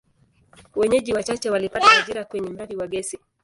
Wenyeji 0.75 1.13
wachache 1.13 1.49
walipata 1.49 1.91
ajira 2.01 2.25
kwenye 2.25 2.49
mradi 2.49 2.75
wa 2.75 2.87
gesi. 2.87 3.19